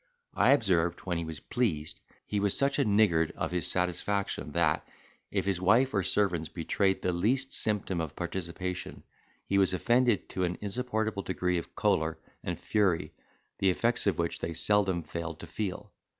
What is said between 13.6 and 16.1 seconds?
effects of which they seldom failed to feel.